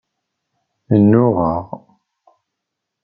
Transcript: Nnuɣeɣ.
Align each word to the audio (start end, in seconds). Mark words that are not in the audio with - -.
Nnuɣeɣ. 1.01 1.65